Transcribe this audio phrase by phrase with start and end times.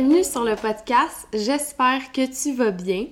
[0.00, 1.28] Bienvenue sur le podcast.
[1.34, 3.08] J'espère que tu vas bien.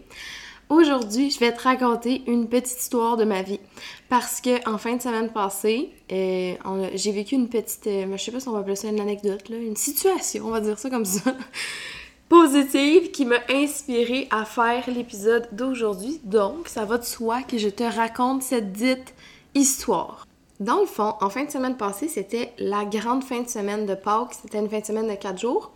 [0.70, 3.61] Aujourd'hui, je vais te raconter une petite histoire de ma vie.
[4.09, 6.55] Parce que en fin de semaine passée, euh,
[6.95, 9.51] j'ai vécu une petite, euh, je sais pas si on va appeler ça une anecdote,
[9.51, 11.37] une situation, on va dire ça comme ça,
[12.30, 16.23] positive qui m'a inspirée à faire l'épisode d'aujourd'hui.
[16.24, 19.12] Donc, ça va de soi que je te raconte cette dite
[19.55, 20.27] histoire.
[20.59, 23.95] Dans le fond, en fin de semaine passée, c'était la grande fin de semaine de
[23.95, 24.37] Pâques.
[24.41, 25.70] C'était une fin de semaine de quatre jours.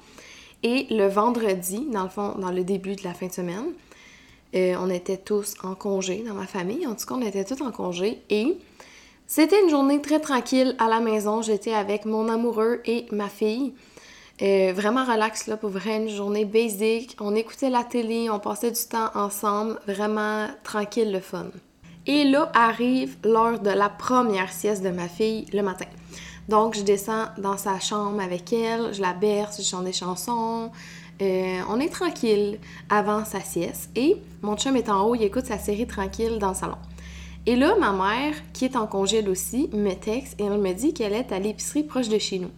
[0.62, 3.72] Et le vendredi, dans le fond, dans le début de la fin de semaine,
[4.54, 6.86] euh, on était tous en congé dans ma famille.
[6.86, 8.22] En tout cas, on était tous en congé.
[8.30, 8.58] Et
[9.26, 11.42] c'était une journée très tranquille à la maison.
[11.42, 13.72] J'étais avec mon amoureux et ma fille.
[14.40, 17.16] Euh, vraiment relax, là, pour vrai, une journée basique.
[17.20, 19.78] On écoutait la télé, on passait du temps ensemble.
[19.86, 21.46] Vraiment tranquille, le fun.
[22.06, 25.86] Et là arrive l'heure de la première sieste de ma fille le matin.
[26.48, 30.70] Donc, je descends dans sa chambre avec elle, je la berce, je chante des chansons.
[31.20, 32.58] Euh, on est tranquille
[32.90, 33.90] avant sa sieste.
[33.94, 36.78] Et mon chum est en haut, il écoute sa série tranquille dans le salon.
[37.46, 40.94] Et là, ma mère, qui est en congé aussi, me texte et elle me dit
[40.94, 42.50] qu'elle est à l'épicerie proche de chez nous.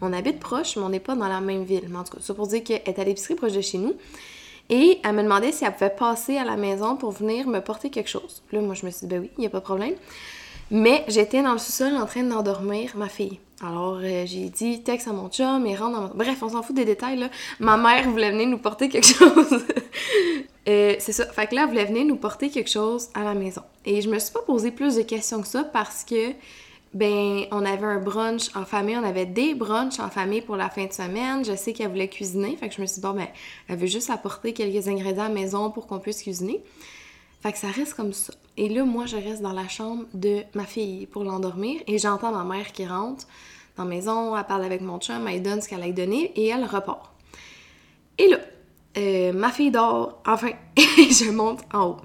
[0.00, 1.86] On habite proche, mais on n'est pas dans la même ville.
[1.88, 3.94] Mais en tout cas, c'est pour dire qu'elle est à l'épicerie proche de chez nous.
[4.68, 7.90] Et elle me demandait si elle pouvait passer à la maison pour venir me porter
[7.90, 8.42] quelque chose.
[8.52, 9.94] Là, moi, je me suis dit, ben oui, il n'y a pas de problème.
[10.72, 13.38] Mais j'étais dans le sous-sol en train d'endormir ma fille.
[13.62, 16.14] Alors, euh, j'ai dit texte à mon chum et rentre dans mon...
[16.14, 17.28] Bref, on s'en fout des détails, là.
[17.60, 19.64] Ma mère voulait venir nous porter quelque chose.
[20.68, 21.26] euh, c'est ça.
[21.26, 23.60] Fait que là, elle voulait venir nous porter quelque chose à la maison.
[23.84, 26.32] Et je me suis pas posé plus de questions que ça parce que
[26.94, 30.70] ben on avait un brunch en famille, on avait des brunchs en famille pour la
[30.70, 31.44] fin de semaine.
[31.44, 33.28] Je sais qu'elle voulait cuisiner, fait que je me suis dit bon ben
[33.68, 36.62] elle veut juste apporter quelques ingrédients à la maison pour qu'on puisse cuisiner.
[37.42, 38.32] Fait que ça reste comme ça.
[38.56, 42.32] Et là moi je reste dans la chambre de ma fille pour l'endormir et j'entends
[42.32, 43.26] ma mère qui rentre
[43.76, 46.48] dans la maison, elle parle avec mon chum, elle donne ce qu'elle a donné et
[46.48, 47.10] elle repart.
[48.18, 48.36] Et là,
[48.98, 51.96] euh, ma fille dort, enfin, je monte en haut.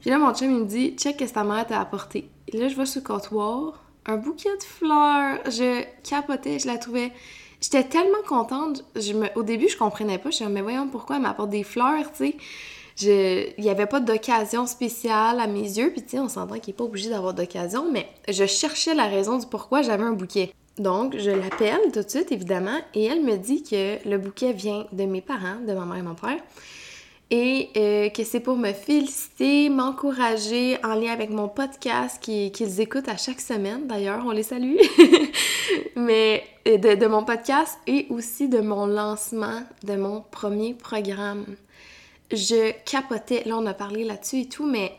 [0.00, 2.28] Puis là, mon chum, il me dit, check qu'est-ce que ta mère t'a apporté.
[2.52, 5.38] Là, je vais sur le comptoir, un bouquet de fleurs.
[5.46, 7.12] Je capotais, je la trouvais.
[7.60, 8.84] J'étais tellement contente.
[8.96, 9.28] Je me...
[9.36, 10.30] Au début, je comprenais pas.
[10.30, 12.36] Je me disais, mais voyons pourquoi elle m'apporte des fleurs, tu sais.
[13.00, 15.90] Il n'y avait pas d'occasion spéciale à mes yeux.
[15.92, 19.06] Puis, tu sais, on s'entend qu'il n'est pas obligé d'avoir d'occasion, mais je cherchais la
[19.06, 20.52] raison du pourquoi j'avais un bouquet.
[20.78, 24.86] Donc, je l'appelle tout de suite, évidemment, et elle me dit que le bouquet vient
[24.92, 26.38] de mes parents, de ma mère et mon père
[27.32, 33.08] et euh, que c'est pour me féliciter, m'encourager en lien avec mon podcast qu'ils écoutent
[33.08, 33.86] à chaque semaine.
[33.86, 34.76] D'ailleurs, on les salue.
[35.96, 41.46] Mais euh, de, de, mon podcast et aussi de mon lancement de mon premier programme.
[42.32, 44.92] Je capotais, là on a parlé là-dessus et tout, mais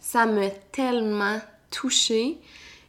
[0.00, 1.38] ça m'a tellement
[1.70, 2.38] touchée.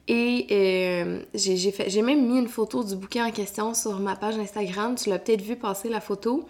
[0.08, 4.96] Et euh, j'ai même mis une photo du bouquet en question sur ma page Instagram.
[4.96, 6.48] Tu l'as peut-être vu passer la photo.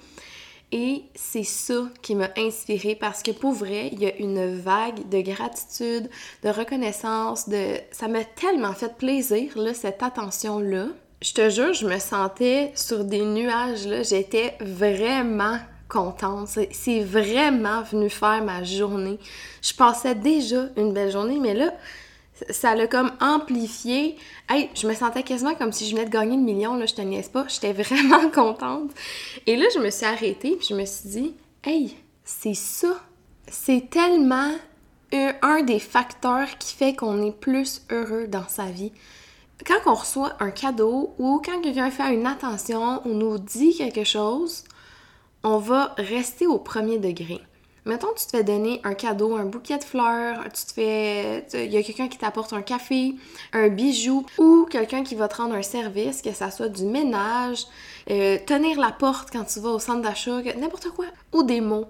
[0.71, 5.09] Et c'est ça qui m'a inspirée parce que pour vrai, il y a une vague
[5.09, 6.09] de gratitude,
[6.43, 10.87] de reconnaissance, de ça m'a tellement fait plaisir là cette attention là.
[11.21, 15.57] Je te jure, je me sentais sur des nuages là, j'étais vraiment
[15.89, 16.47] contente.
[16.71, 19.19] C'est vraiment venu faire ma journée.
[19.61, 21.73] Je passais déjà une belle journée, mais là,
[22.49, 24.15] ça l'a comme amplifié.
[24.47, 26.93] Hey, je me sentais quasiment comme si je venais de gagner le million, là, je
[26.93, 27.45] te niaise pas.
[27.47, 28.91] J'étais vraiment contente.
[29.45, 33.01] Et là, je me suis arrêtée, puis je me suis dit, hey, c'est ça.
[33.47, 34.53] C'est tellement
[35.11, 38.91] un, des facteurs qui fait qu'on est plus heureux dans sa vie.
[39.65, 44.03] Quand on reçoit un cadeau ou quand quelqu'un fait une attention ou nous dit quelque
[44.03, 44.63] chose,
[45.43, 47.41] on va rester au premier degré.
[47.85, 51.45] Mettons, tu te fais donner un cadeau, un bouquet de fleurs, tu te fais.
[51.53, 53.15] Il y a quelqu'un qui t'apporte un café,
[53.53, 57.65] un bijou, ou quelqu'un qui va te rendre un service, que ça soit du ménage,
[58.11, 61.87] euh, tenir la porte quand tu vas au centre d'achat, n'importe quoi, ou des mots.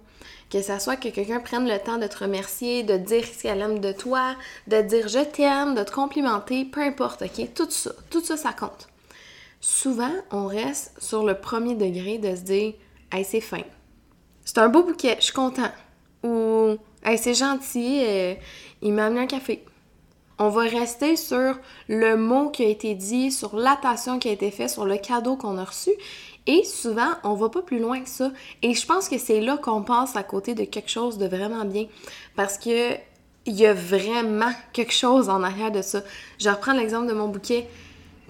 [0.50, 3.62] Que ça soit que quelqu'un prenne le temps de te remercier, de dire ce qu'elle
[3.62, 4.36] aime de toi,
[4.68, 7.54] de dire je t'aime, de te complimenter, peu importe, ok?
[7.54, 8.88] Tout ça, tout ça, ça compte.
[9.60, 12.74] Souvent, on reste sur le premier degré de se dire,
[13.24, 13.64] c'est fin
[14.50, 15.70] c'est un beau bouquet, je suis content.
[16.24, 16.76] Ou,
[17.06, 18.34] hey, c'est gentil, euh,
[18.82, 19.64] il m'a amené un café.
[20.40, 24.50] On va rester sur le mot qui a été dit, sur l'attention qui a été
[24.50, 25.92] faite, sur le cadeau qu'on a reçu.
[26.48, 28.32] Et souvent, on va pas plus loin que ça.
[28.64, 31.64] Et je pense que c'est là qu'on passe à côté de quelque chose de vraiment
[31.64, 31.86] bien.
[32.36, 32.96] Parce que
[33.46, 36.02] il y a vraiment quelque chose en arrière de ça.
[36.40, 37.68] Je reprends l'exemple de mon bouquet.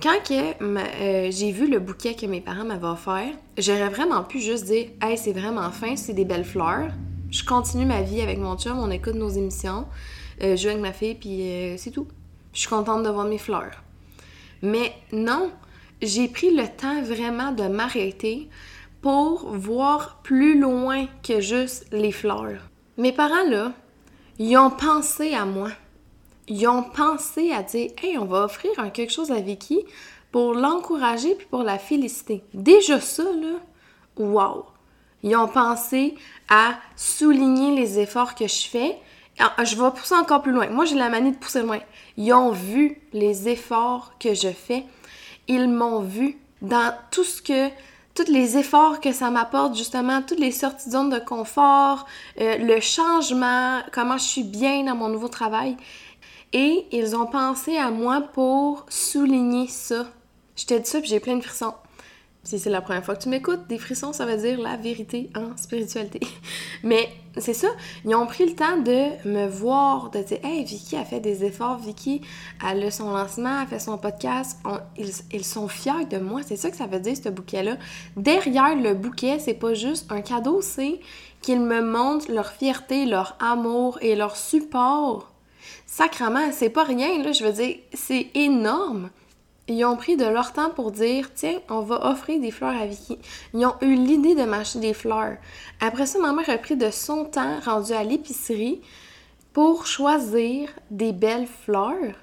[0.02, 4.64] Quand euh, j'ai vu le bouquet que mes parents m'avaient offert, j'aurais vraiment pu juste
[4.64, 6.92] dire Hey, c'est vraiment fin, c'est des belles fleurs.
[7.32, 9.88] Je continue ma vie avec mon chum, on écoute nos émissions,
[10.42, 12.08] euh, je joue avec ma fille, puis euh, c'est tout.
[12.54, 13.84] Je suis contente de voir mes fleurs.
[14.62, 15.52] Mais non,
[16.02, 18.48] j'ai pris le temps vraiment de m'arrêter
[19.02, 22.70] pour voir plus loin que juste les fleurs.
[22.98, 23.74] Mes parents, là,
[24.40, 25.72] ils ont pensé à moi.
[26.50, 29.86] Ils ont pensé à dire Hey, on va offrir quelque chose à Vicky
[30.32, 32.44] pour l'encourager puis pour la féliciter.
[32.54, 33.60] Déjà ça, là,
[34.18, 34.66] wow!
[35.22, 36.16] Ils ont pensé
[36.50, 38.98] à souligner les efforts que je fais.
[39.38, 40.68] Ah, je vais pousser encore plus loin.
[40.68, 41.80] Moi, j'ai la manie de pousser loin.
[42.18, 44.86] Ils ont vu les efforts que je fais.
[45.48, 47.70] Ils m'ont vu dans tout ce que
[48.16, 52.06] tous les efforts que ça m'apporte, justement, toutes les sorties de zone de confort,
[52.42, 55.78] euh, le changement, comment je suis bien dans mon nouveau travail.
[56.54, 60.08] Et ils ont pensé à moi pour souligner ça.
[60.56, 61.74] Je t'ai dit ça, puis j'ai plein de frissons.
[62.44, 65.30] Si c'est la première fois que tu m'écoutes, des frissons, ça veut dire la vérité
[65.36, 66.22] en spiritualité.
[66.84, 67.68] Mais c'est ça,
[68.06, 71.44] ils ont pris le temps de me voir, de dire Hey, Vicky a fait des
[71.44, 72.22] efforts, Vicky,
[72.64, 74.58] a son lancement, elle fait son podcast.
[75.32, 76.42] ils, sont fiers de moi.
[76.44, 77.78] C'est ça que ça veut dire, ce bouquet-là.
[78.16, 81.00] Derrière le bouquet, c'est pas juste un cadeau, c'est
[81.42, 85.29] qu'ils me montrent leur fierté, leur amour et leur support.
[85.92, 89.10] Sacrement, c'est pas rien, là, je veux dire, c'est énorme.
[89.68, 92.86] Ils ont pris de leur temps pour dire tiens, on va offrir des fleurs à
[92.86, 93.18] Vicky.
[93.56, 95.38] Ils ont eu l'idée de m'acheter des fleurs.
[95.82, 98.82] Après ça, ma mère a pris de son temps rendu à l'épicerie
[99.52, 102.16] pour choisir des belles fleurs.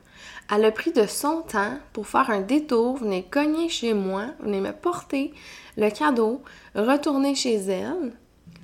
[0.49, 4.63] Elle a pris de son temps pour faire un détour, venir cogner chez moi, venir
[4.63, 5.35] me porter
[5.77, 6.41] le cadeau,
[6.77, 8.13] retourner chez elle.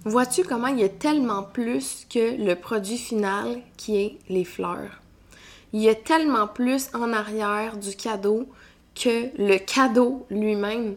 [0.04, 5.00] Vois-tu comment il y a tellement plus que le produit final qui est les fleurs?
[5.72, 8.48] Il y a tellement plus en arrière du cadeau
[8.96, 10.96] que le cadeau lui-même.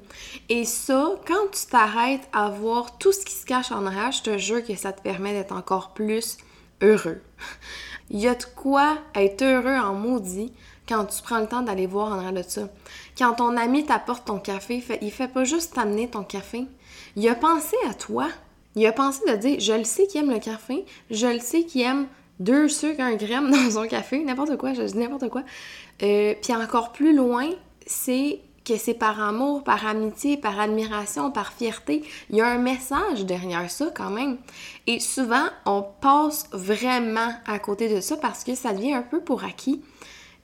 [0.50, 4.24] Et ça, quand tu t'arrêtes à voir tout ce qui se cache en arrière, je
[4.24, 6.38] te jure que ça te permet d'être encore plus
[6.82, 7.22] heureux.
[8.10, 10.52] Il y a de quoi être heureux en maudit
[10.90, 12.70] quand tu prends le temps d'aller voir en arrière de ça.
[13.18, 16.66] Quand ton ami t'apporte ton café, il fait pas juste t'amener ton café.
[17.16, 18.28] Il a pensé à toi.
[18.76, 21.64] Il a pensé de dire, je le sais qu'il aime le café, je le sais
[21.64, 22.08] qu'il aime
[22.40, 25.44] deux sucres, un gramme dans son café, n'importe quoi, je dis n'importe quoi.
[26.04, 27.50] Euh, puis encore plus loin,
[27.86, 32.04] c'est que c'est par amour, par amitié, par admiration, par fierté.
[32.32, 34.38] Il y a un message derrière ça quand même.
[34.88, 39.22] Et souvent, on passe vraiment à côté de ça parce que ça devient un peu
[39.22, 39.84] pour acquis.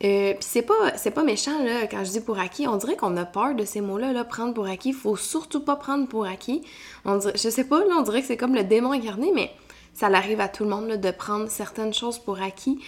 [0.04, 2.68] Euh, puis c'est pas, c'est pas méchant, là, quand je dis pour acquis.
[2.68, 4.94] On dirait qu'on a peur de ces mots-là, là, prendre pour acquis.
[4.94, 6.62] Faut surtout pas prendre pour acquis.
[7.06, 9.52] On dirait, je sais pas, là, on dirait que c'est comme le démon incarné, mais
[9.94, 12.80] ça arrive à tout le monde, là, de prendre certaines choses pour acquis.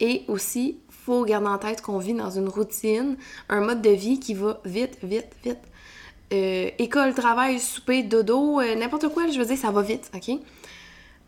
[0.00, 3.16] Et aussi, faut garder en tête qu'on vit dans une routine,
[3.48, 5.58] un mode de vie qui va vite, vite, vite.
[6.32, 10.38] Euh, école, travail, souper, dodo, euh, n'importe quoi, je veux dire, ça va vite, ok?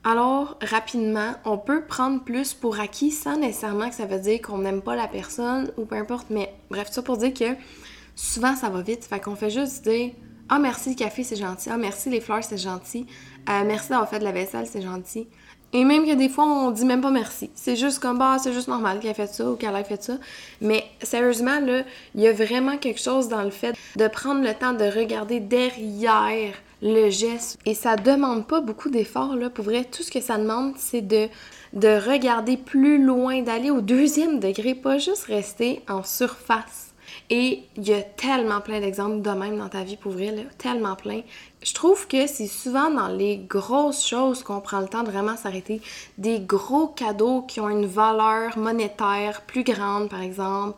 [0.02, 4.58] Alors, rapidement, on peut prendre plus pour acquis sans nécessairement que ça veut dire qu'on
[4.58, 7.54] n'aime pas la personne ou peu importe, mais bref, ça pour dire que
[8.14, 10.12] souvent ça va vite, fait qu'on fait juste dire
[10.48, 11.68] Ah, merci le café, c'est gentil.
[11.70, 13.06] Ah, merci les fleurs, c'est gentil.
[13.50, 15.28] Euh, merci d'avoir fait de la vaisselle, c'est gentil.
[15.74, 17.50] Et même que des fois, on dit même pas merci.
[17.54, 20.02] C'est juste comme, bah, c'est juste normal qu'elle ait fait ça ou qu'elle ait fait
[20.02, 20.14] ça.
[20.62, 21.82] Mais sérieusement, là,
[22.14, 25.40] il y a vraiment quelque chose dans le fait de prendre le temps de regarder
[25.40, 27.58] derrière le geste.
[27.66, 29.50] Et ça demande pas beaucoup d'efforts, là.
[29.50, 31.28] Pour vrai, tout ce que ça demande, c'est de,
[31.72, 36.90] de regarder plus loin, d'aller au deuxième degré, pas juste rester en surface.
[37.28, 40.42] Et il y a tellement plein d'exemples de même dans ta vie pour vrai, là,
[40.58, 41.22] tellement plein.
[41.62, 45.36] Je trouve que c'est souvent dans les grosses choses qu'on prend le temps de vraiment
[45.36, 45.80] s'arrêter.
[46.18, 50.76] Des gros cadeaux qui ont une valeur monétaire plus grande, par exemple.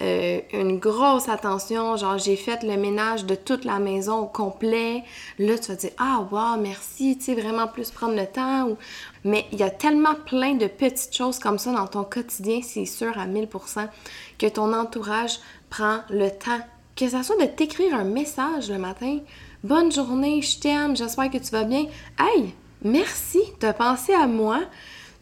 [0.00, 5.02] Euh, une grosse attention, genre j'ai fait le ménage de toute la maison au complet.
[5.38, 8.76] Là, tu vas dire Ah, wow, merci, tu sais, vraiment plus prendre le temps.
[9.24, 12.84] Mais il y a tellement plein de petites choses comme ça dans ton quotidien, c'est
[12.84, 13.88] sûr à 1000%,
[14.38, 16.60] que ton entourage prend le temps.
[16.94, 19.18] Que ça soit de t'écrire un message le matin.
[19.64, 21.86] Bonne journée, je t'aime, j'espère que tu vas bien.
[22.18, 24.60] Hey, merci de penser à moi.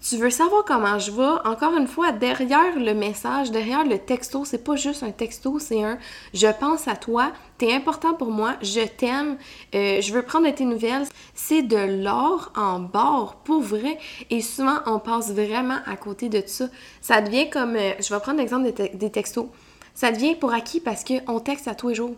[0.09, 1.41] Tu veux savoir comment je vais?
[1.45, 5.83] Encore une fois, derrière le message, derrière le texto, c'est pas juste un texto, c'est
[5.83, 5.99] un
[6.33, 9.37] je pense à toi, t'es important pour moi, je t'aime,
[9.75, 11.07] euh, je veux prendre tes nouvelles.
[11.35, 13.99] C'est de l'or en bord, pour vrai.
[14.31, 16.69] Et souvent, on passe vraiment à côté de ça.
[17.01, 19.47] Ça devient comme, euh, je vais prendre l'exemple des, textos.
[19.93, 22.15] Ça devient pour acquis parce qu'on texte à tous les jours.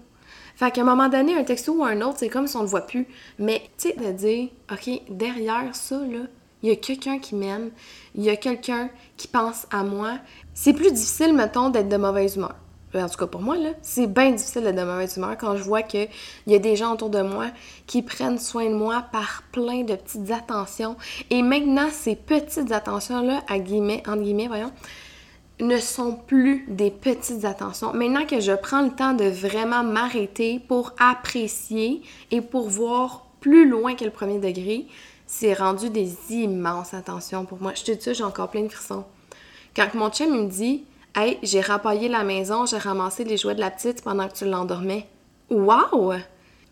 [0.56, 2.68] Fait qu'à un moment donné, un texto ou un autre, c'est comme si on le
[2.68, 3.06] voit plus.
[3.38, 6.26] Mais, tu sais, de dire, OK, derrière ça, là,
[6.62, 7.70] il y a quelqu'un qui m'aime,
[8.14, 10.18] il y a quelqu'un qui pense à moi.
[10.54, 12.54] C'est plus difficile, mettons, d'être de mauvaise humeur.
[12.94, 15.62] En tout cas, pour moi, là, c'est bien difficile d'être de mauvaise humeur quand je
[15.62, 16.08] vois qu'il
[16.46, 17.46] y a des gens autour de moi
[17.86, 20.96] qui prennent soin de moi par plein de petites attentions.
[21.30, 24.72] Et maintenant, ces petites attentions-là, entre guillemets, voyons,
[25.60, 27.92] ne sont plus des petites attentions.
[27.92, 33.68] Maintenant que je prends le temps de vraiment m'arrêter pour apprécier et pour voir plus
[33.68, 34.86] loin que le premier degré,
[35.28, 37.72] c'est rendu des immenses attentions pour moi.
[37.76, 39.04] Je te dis j'ai encore plein de frissons.
[39.76, 43.60] Quand mon chum me dit Hey, j'ai rapaillé la maison, j'ai ramassé les jouets de
[43.60, 45.06] la petite pendant que tu l'endormais.
[45.50, 46.14] Wow!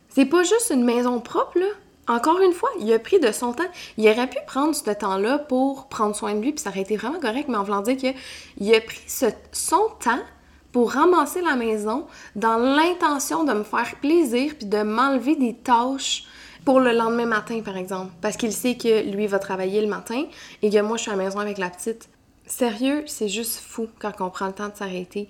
[0.09, 1.67] C'est pas juste une maison propre, là.
[2.09, 3.65] Encore une fois, il a pris de son temps.
[3.97, 6.97] Il aurait pu prendre ce temps-là pour prendre soin de lui, puis ça aurait été
[6.97, 9.03] vraiment correct, mais en voulant dire qu'il a pris
[9.53, 10.21] son temps
[10.71, 16.25] pour ramasser la maison dans l'intention de me faire plaisir puis de m'enlever des tâches
[16.67, 18.13] pour le lendemain matin, par exemple.
[18.21, 20.25] Parce qu'il sait que lui va travailler le matin
[20.63, 22.09] et que moi, je suis à la maison avec la petite.
[22.45, 25.29] Sérieux, c'est juste fou quand on prend le temps de s'arrêter.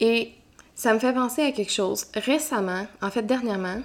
[0.00, 0.30] Et
[0.76, 2.06] ça me fait penser à quelque chose.
[2.14, 3.80] Récemment, en fait dernièrement,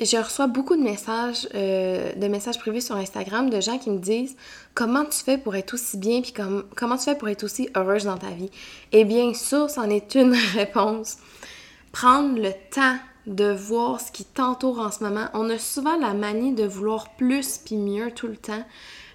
[0.00, 3.98] je reçois beaucoup de messages, euh, de messages privés sur Instagram de gens qui me
[3.98, 4.34] disent
[4.74, 8.04] comment tu fais pour être aussi bien, puis comment tu fais pour être aussi heureuse
[8.04, 8.50] dans ta vie.
[8.92, 11.18] Et bien sûr, c'en est une réponse.
[11.92, 15.26] Prendre le temps de voir ce qui t'entoure en ce moment.
[15.34, 18.64] On a souvent la manie de vouloir plus puis mieux tout le temps.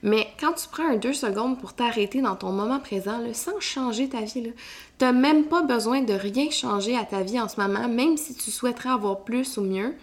[0.01, 4.09] Mais quand tu prends un deux secondes pour t'arrêter dans ton moment présent, sans changer
[4.09, 4.53] ta vie, tu
[5.01, 8.33] n'as même pas besoin de rien changer à ta vie en ce moment, même si
[8.33, 9.95] tu souhaiterais avoir plus ou mieux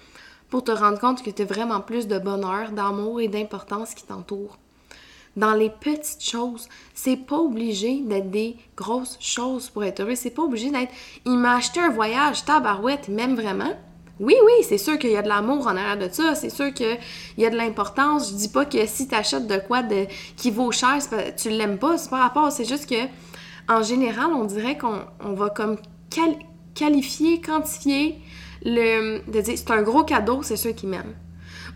[0.50, 4.04] pour te rendre compte que tu as vraiment plus de bonheur, d'amour et d'importance qui
[4.04, 4.58] t'entourent.
[5.36, 10.14] Dans les petites choses, c'est pas obligé d'être des grosses choses pour être heureux.
[10.14, 10.92] C'est pas obligé d'être.
[11.26, 13.75] Il m'a acheté un voyage, tabarouette, même vraiment.
[14.18, 16.73] Oui, oui, c'est sûr qu'il y a de l'amour en arrière de ça, c'est sûr
[16.73, 16.99] qu'il
[17.37, 18.30] y a de l'importance.
[18.30, 20.06] Je dis pas que si tu achètes de quoi de,
[20.37, 20.99] qui vaut cher,
[21.37, 22.50] tu l'aimes pas, c'est pas rapport.
[22.50, 23.08] C'est juste que,
[23.68, 25.76] en général, on dirait qu'on va comme
[26.75, 28.18] qualifier, quantifier
[28.64, 31.14] le, de dire c'est un gros cadeau, c'est ceux qui m'aiment.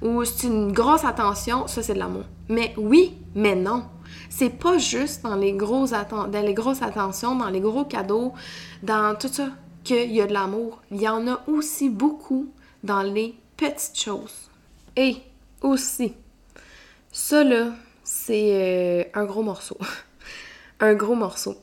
[0.01, 2.25] Ou c'est une grosse attention, ça c'est de l'amour.
[2.49, 3.85] Mais oui, mais non.
[4.31, 8.33] C'est pas juste dans les, gros dans les grosses attentions, dans les gros cadeaux,
[8.83, 9.49] dans tout ça
[9.85, 10.81] qu'il y a de l'amour.
[10.91, 12.49] Il y en a aussi beaucoup
[12.83, 14.51] dans les petites choses.
[14.97, 15.17] Et
[15.63, 16.15] aussi,
[17.13, 17.73] ça là,
[18.05, 19.77] c'est euh, un gros morceau.
[20.81, 21.57] un gros morceau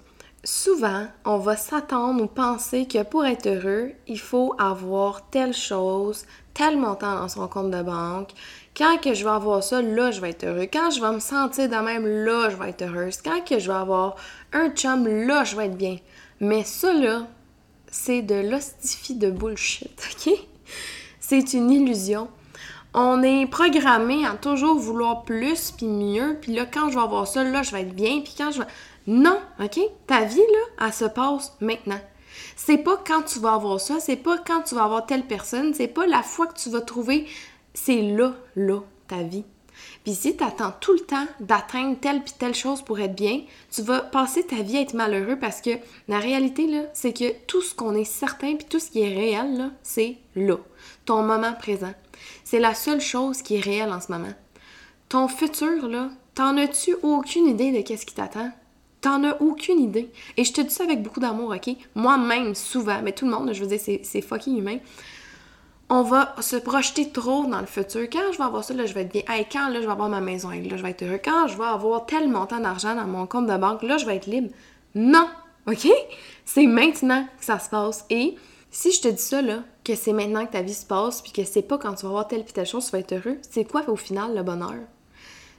[0.47, 6.25] souvent, on va s'attendre ou penser que pour être heureux, il faut avoir telle chose,
[6.53, 8.31] tel montant dans son compte de banque.
[8.75, 10.67] Quand que je vais avoir ça, là, je vais être heureux.
[10.71, 13.17] Quand je vais me sentir de même, là, je vais être heureuse.
[13.21, 14.15] Quand que je vais avoir
[14.53, 15.97] un chum, là, je vais être bien.
[16.39, 17.27] Mais ça, là,
[17.91, 19.91] c'est de l'hostifie de bullshit,
[20.27, 20.33] OK?
[21.19, 22.29] C'est une illusion.
[22.93, 27.27] On est programmé à toujours vouloir plus puis mieux, puis là, quand je vais avoir
[27.27, 28.67] ça, là, je vais être bien, puis quand je vais...
[29.07, 29.79] Non, OK?
[30.07, 31.99] Ta vie, là, elle se passe maintenant.
[32.55, 35.73] C'est pas quand tu vas avoir ça, c'est pas quand tu vas avoir telle personne,
[35.73, 37.27] c'est pas la fois que tu vas trouver,
[37.73, 39.45] c'est là, là, ta vie.
[40.03, 43.41] Puis si tu attends tout le temps d'atteindre telle puis telle chose pour être bien,
[43.71, 45.71] tu vas passer ta vie à être malheureux parce que
[46.07, 49.71] la réalité, c'est que tout ce qu'on est certain puis tout ce qui est réel,
[49.83, 50.57] c'est là,
[51.05, 51.93] ton moment présent.
[52.43, 54.33] C'est la seule chose qui est réelle en ce moment.
[55.09, 55.89] Ton futur,
[56.35, 58.51] t'en as-tu aucune idée de qu'est-ce qui t'attend?
[58.99, 60.09] T'en as aucune idée.
[60.37, 61.75] Et je te dis ça avec beaucoup d'amour, OK?
[61.95, 64.79] Moi-même, souvent, mais tout le monde, je veux dire, c'est fucking humain.
[65.89, 68.09] On va se projeter trop dans le futur.
[68.11, 69.21] Quand je vais avoir ça, je vais être bien.
[69.29, 71.19] Hey, quand là, je vais avoir ma maison, là, je vais être heureux.
[71.23, 74.17] Quand je vais avoir tel montant d'argent dans mon compte de banque, là, je vais
[74.17, 74.49] être libre.
[74.95, 75.27] Non!
[75.65, 75.87] OK?
[76.43, 78.05] C'est maintenant que ça se passe.
[78.09, 78.35] Et
[78.69, 81.31] si je te dis ça, là, que c'est maintenant que ta vie se passe, puis
[81.31, 83.37] que c'est pas quand tu vas avoir telle puis telle chose, tu vas être heureux,
[83.49, 84.75] c'est quoi au final le bonheur?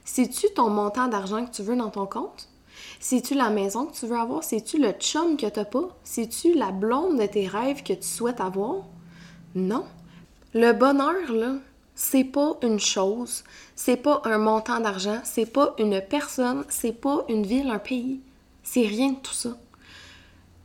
[0.05, 2.49] C'est-tu ton montant d'argent que tu veux dans ton compte?
[2.99, 4.43] C'est-tu la maison que tu veux avoir?
[4.43, 5.89] C'est-tu le chum que t'as pas?
[6.03, 8.85] C'est-tu la blonde de tes rêves que tu souhaites avoir?
[9.55, 9.85] Non.
[10.55, 11.57] Le bonheur, là,
[11.93, 13.43] c'est pas une chose,
[13.75, 18.19] c'est pas un montant d'argent, c'est pas une personne, c'est pas une ville, un pays.
[18.63, 19.51] C'est rien de tout ça.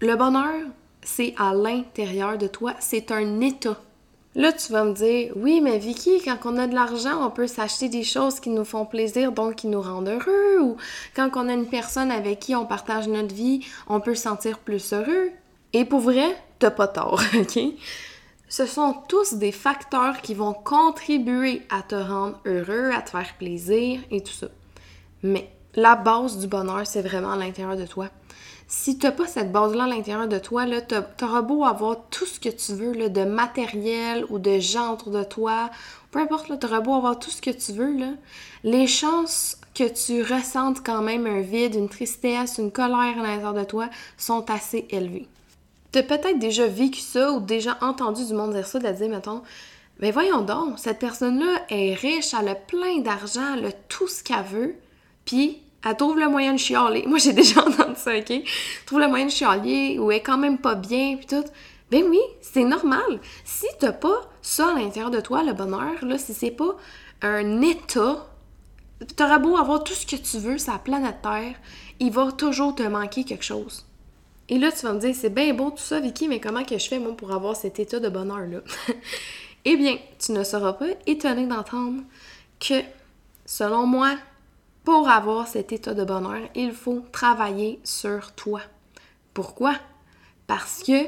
[0.01, 0.69] Le bonheur,
[1.03, 3.79] c'est à l'intérieur de toi, c'est un état.
[4.35, 7.47] Là, tu vas me dire, oui, mais Vicky, quand on a de l'argent, on peut
[7.47, 10.77] s'acheter des choses qui nous font plaisir, donc qui nous rendent heureux, ou
[11.15, 14.59] quand on a une personne avec qui on partage notre vie, on peut se sentir
[14.61, 15.31] plus heureux.
[15.75, 17.59] Et pour vrai, t'as pas tort, ok?
[18.57, 23.35] Ce sont tous des facteurs qui vont contribuer à te rendre heureux, à te faire
[23.37, 24.47] plaisir et tout ça.
[25.25, 28.11] Mais la base du bonheur, c'est vraiment à l'intérieur de toi
[28.69, 32.27] si tu n'as pas cette base-là à l'intérieur de toi, tu auras beau avoir tout
[32.27, 35.71] ce que tu veux de matériel ou de gens autour de toi,
[36.13, 38.17] peu importe, tu auras beau avoir tout ce que tu veux,
[38.63, 43.53] les chances que tu ressentes quand même un vide, une tristesse, une colère à l'intérieur
[43.55, 45.29] de toi sont assez élevées.
[45.95, 49.09] Tu as peut-être déjà vécu ça ou déjà entendu du monde dire ça, de dire,
[49.09, 49.43] mettons,
[50.01, 54.25] mais voyons donc, cette personne-là est riche, elle a plein d'argent, elle a tout ce
[54.25, 54.75] qu'elle veut,
[55.25, 57.05] puis elle trouve le moyen de chialer.
[57.07, 58.33] Moi, j'ai déjà entendu ça, OK?
[58.87, 61.45] trouve le moyen de chialer ou elle est quand même pas bien, puis tout.
[61.93, 63.21] Ben oui, c'est normal.
[63.45, 66.77] Si t'as pas ça à l'intérieur de toi, le bonheur, là, si c'est pas
[67.23, 68.27] un état,
[69.15, 71.55] t'auras beau avoir tout ce que tu veux sur la planète Terre,
[72.01, 73.87] il va toujours te manquer quelque chose.
[74.49, 76.77] Et là, tu vas me dire, c'est bien beau tout ça, Vicky, mais comment que
[76.77, 78.61] je fais, moi, pour avoir cet état de bonheur-là?
[79.65, 82.03] eh bien, tu ne seras pas étonné d'entendre
[82.61, 82.83] que,
[83.47, 84.17] selon moi,
[84.85, 88.61] pour avoir cet état de bonheur, il faut travailler sur toi.
[89.33, 89.75] Pourquoi?
[90.47, 91.07] Parce que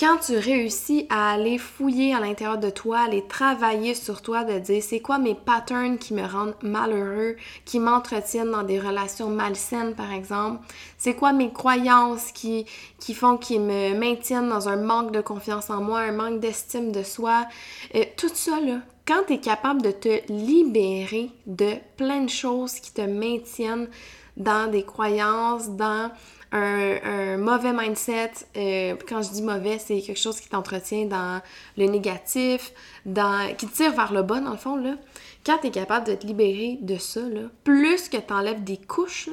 [0.00, 4.58] quand tu réussis à aller fouiller à l'intérieur de toi, aller travailler sur toi, de
[4.58, 9.94] dire c'est quoi mes patterns qui me rendent malheureux, qui m'entretiennent dans des relations malsaines
[9.94, 10.64] par exemple,
[10.96, 12.64] c'est quoi mes croyances qui,
[13.12, 17.02] font qu'ils me maintiennent dans un manque de confiance en moi, un manque d'estime de
[17.02, 17.46] soi,
[17.94, 22.74] euh, tout ça là, quand tu es capable de te libérer de plein de choses
[22.80, 23.88] qui te maintiennent
[24.36, 26.10] dans des croyances, dans
[26.52, 28.32] un, mauvais mindset.
[28.56, 31.40] Euh, quand je dis mauvais, c'est quelque chose qui t'entretient dans
[31.76, 32.72] le négatif,
[33.06, 34.76] dans, qui te tire vers le bas, dans le fond.
[34.76, 34.96] Là.
[35.44, 38.76] Quand tu es capable de te libérer de ça, là, plus que tu enlèves des
[38.76, 39.30] couches,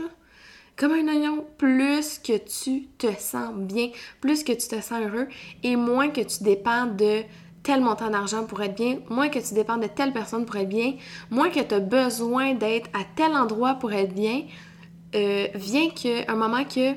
[0.77, 3.89] comme un oignon, plus que tu te sens bien,
[4.21, 5.27] plus que tu te sens heureux
[5.63, 7.23] et moins que tu dépends de
[7.63, 10.69] tel montant d'argent pour être bien, moins que tu dépends de telle personne pour être
[10.69, 10.93] bien,
[11.31, 14.43] moins que tu as besoin d'être à tel endroit pour être bien,
[15.17, 16.95] euh, vient qu'un moment que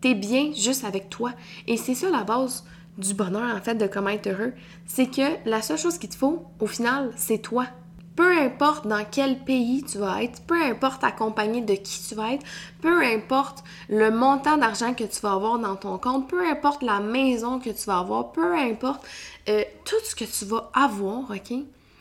[0.00, 1.32] T'es bien juste avec toi.
[1.66, 2.64] Et c'est ça la base
[2.98, 4.52] du bonheur, en fait, de comment être heureux.
[4.86, 7.66] C'est que la seule chose qu'il te faut, au final, c'est toi.
[8.14, 12.32] Peu importe dans quel pays tu vas être, peu importe accompagné de qui tu vas
[12.32, 12.44] être,
[12.80, 16.98] peu importe le montant d'argent que tu vas avoir dans ton compte, peu importe la
[16.98, 19.06] maison que tu vas avoir, peu importe
[19.48, 21.58] euh, tout ce que tu vas avoir, OK,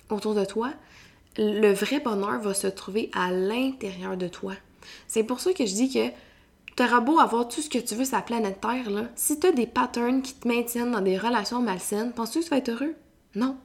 [0.09, 0.69] autour de toi,
[1.37, 4.53] le vrai bonheur va se trouver à l'intérieur de toi.
[5.07, 6.11] C'est pour ça que je dis que
[6.77, 9.05] T'auras beau avoir tout ce que tu veux sur la planète Terre, là.
[9.15, 12.57] Si t'as des patterns qui te maintiennent dans des relations malsaines, penses-tu que tu vas
[12.57, 12.93] être heureux?
[13.33, 13.57] Non.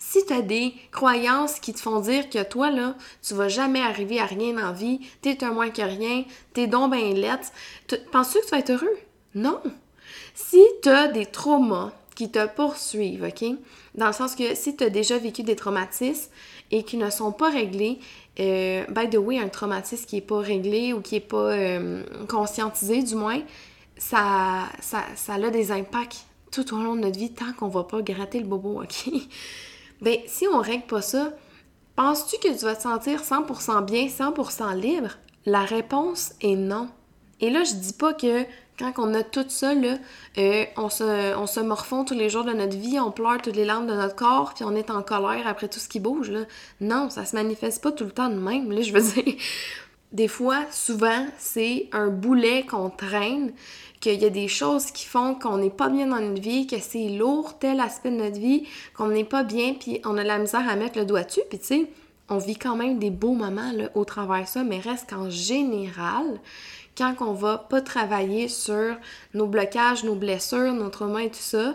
[0.00, 3.80] Si tu as des croyances qui te font dire que toi, là, tu vas jamais
[3.80, 7.52] arriver à rien en vie, t'es un moins que rien, t'es donc ben lettre,
[8.10, 8.98] penses-tu que tu vas être heureux?
[9.36, 9.60] Non.
[10.34, 13.56] Si tu as des traumas qui te poursuivent, OK?
[13.94, 16.30] Dans le sens que si tu as déjà vécu des traumatismes
[16.72, 18.00] et qui ne sont pas réglés,
[18.40, 22.02] euh, by the way, un traumatisme qui n'est pas réglé ou qui n'est pas euh,
[22.28, 23.40] conscientisé, du moins,
[23.96, 27.84] ça, ça, ça, a des impacts tout au long de notre vie tant qu'on va
[27.84, 29.10] pas gratter le bobo, OK?
[30.00, 31.32] ben, si on règle pas ça,
[31.96, 35.10] penses-tu que tu vas te sentir 100% bien, 100% libre?
[35.44, 36.88] La réponse est non.
[37.40, 38.44] Et là, je dis pas que
[38.78, 39.96] quand on a tout ça, là,
[40.38, 43.64] euh, on, se, on morfond tous les jours de notre vie, on pleure toutes les
[43.64, 46.32] larmes de notre corps, puis on est en colère après tout ce qui bouge.
[46.80, 48.70] Non, ça se manifeste pas tout le temps de même.
[48.70, 49.34] Là, je veux dire,
[50.12, 53.52] des fois, souvent, c'est un boulet qu'on traîne,
[54.00, 56.78] qu'il y a des choses qui font qu'on n'est pas bien dans notre vie, que
[56.78, 58.64] c'est lourd tel aspect de notre vie,
[58.96, 61.58] qu'on n'est pas bien, puis on a la misère à mettre le doigt dessus, puis
[61.58, 61.90] tu sais,
[62.28, 66.38] on vit quand même des beaux moments au travers ça, mais reste qu'en général,
[66.98, 68.96] quand on va pas travailler sur
[69.34, 71.74] nos blocages, nos blessures, nos traumas et tout ça,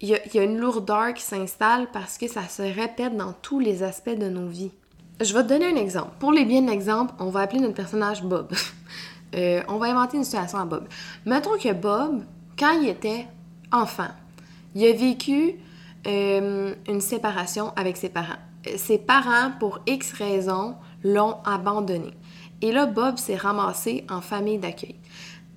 [0.00, 3.82] il y, a, une lourdeur qui s'installe parce que ça se répète dans tous les
[3.82, 4.72] aspects de nos vies.
[5.20, 6.10] Je vais te donner un exemple.
[6.18, 8.52] Pour les biens d'exemple, on va appeler notre personnage Bob.
[9.36, 10.86] Euh, on va inventer une situation à Bob.
[11.26, 12.22] Mettons que Bob,
[12.56, 13.26] quand il était
[13.72, 14.10] enfant,
[14.76, 15.56] il a vécu
[16.06, 18.38] euh, une séparation avec ses parents.
[18.76, 22.14] Ses parents, pour X raisons, l'ont abandonné.
[22.64, 24.94] Et là, Bob s'est ramassé en famille d'accueil.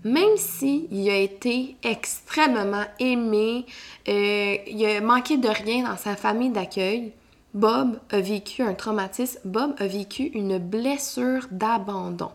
[0.04, 3.66] Même s'il a été extrêmement aimé,
[4.10, 7.14] euh, il a manqué de rien dans sa famille d'accueil,
[7.54, 12.32] Bob a vécu un traumatisme, Bob a vécu une blessure d'abandon.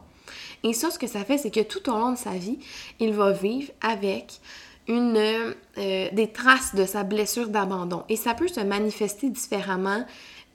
[0.65, 2.59] Et ça, ce que ça fait, c'est que tout au long de sa vie,
[2.99, 4.41] il va vivre avec
[4.89, 8.05] une, euh, des traces de sa blessure d'abandon.
[8.09, 10.07] Et ça peut se manifester différemment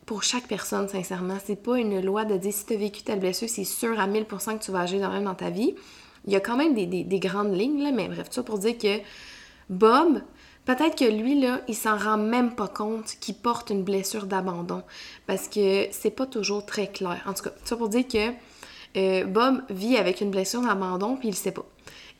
[0.07, 1.37] pour chaque personne, sincèrement.
[1.45, 4.57] C'est pas une loi de dire si tu vécu telle blessure, c'est sûr à 1000%
[4.57, 5.75] que tu vas agir de même dans ta vie.
[6.25, 8.77] Il y a quand même des, grandes lignes, là, mais bref, tout ça pour dire
[8.77, 8.99] que
[9.69, 10.21] Bob,
[10.63, 14.81] peut-être que lui, là, il s'en rend même pas compte qu'il porte une blessure d'abandon
[15.27, 17.21] parce que c'est pas toujours très clair.
[17.25, 18.31] En tout cas, ça pour dire que
[18.95, 21.65] euh, Bob vit avec une blessure d'abandon puis il sait pas.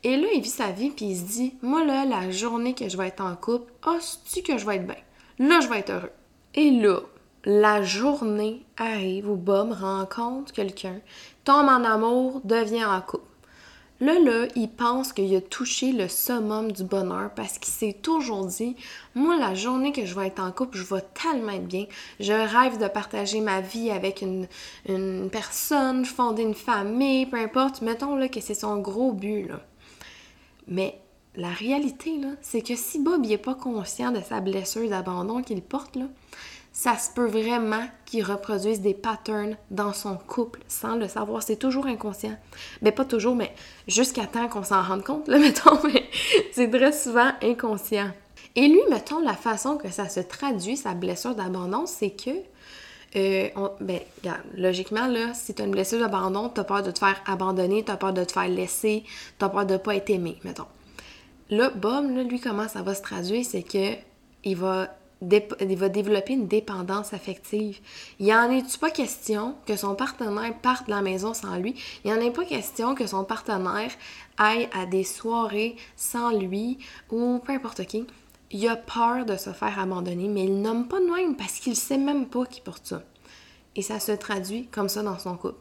[0.04, 2.90] Et là, il vit sa vie puis il se dit Moi, là, la journée que
[2.90, 3.98] je vais être en couple, oh,
[4.30, 4.98] tu que je vais être bien?
[5.40, 6.12] Là, je vais être heureux.
[6.54, 7.00] Et là,
[7.48, 11.00] la journée arrive où Bob rencontre quelqu'un,
[11.46, 13.24] tombe en amour, devient en couple.
[14.02, 18.46] Là, là, il pense qu'il a touché le summum du bonheur parce qu'il s'est toujours
[18.46, 18.76] dit
[19.16, 21.86] Moi, la journée que je vais être en couple, je vais tellement être bien.
[22.20, 24.48] Je rêve de partager ma vie avec une,
[24.90, 27.82] une personne, fonder une famille, peu importe.
[27.82, 29.50] Mettons là, que c'est son gros but.
[30.68, 31.00] Mais
[31.38, 35.96] la réalité, c'est que si Bob n'est pas conscient de sa blessure d'abandon qu'il porte,
[35.96, 36.08] là,
[36.78, 41.42] ça se peut vraiment qu'il reproduise des patterns dans son couple sans le savoir.
[41.42, 42.38] C'est toujours inconscient.
[42.84, 43.52] Mais pas toujours, mais
[43.88, 46.08] jusqu'à temps qu'on s'en rende compte, là, mettons, mais
[46.52, 48.12] c'est très souvent inconscient.
[48.56, 52.30] Et lui, mettons, la façon que ça se traduit, sa blessure d'abandon, c'est que,
[53.16, 53.50] euh,
[53.82, 54.00] ben,
[54.56, 57.86] logiquement, là, si tu as une blessure d'abandon, tu as peur de te faire abandonner,
[57.86, 59.04] tu as peur de te faire laisser,
[59.40, 60.68] tu as peur de pas être aimé, mettons.
[61.50, 63.96] Là, Bob, là, lui, comment ça va se traduire, c'est que
[64.44, 67.80] il va va développer une dépendance affective.
[68.20, 71.76] Il en est-tu pas question que son partenaire parte de la maison sans lui?
[72.06, 73.92] Il en est pas question que son partenaire
[74.38, 76.78] aille à des soirées sans lui
[77.12, 78.06] ou peu importe qui.
[78.52, 81.76] Il a peur de se faire abandonner, mais il nomme pas de même parce qu'il
[81.76, 83.04] sait même pas qu'il porte ça.
[83.76, 85.60] Et ça se traduit comme ça dans son couple.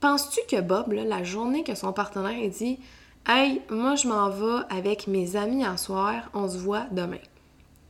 [0.00, 2.78] Penses-tu que Bob, la journée que son partenaire est dit
[3.26, 7.18] Hey, moi je m'en vais avec mes amis en soir, on se voit demain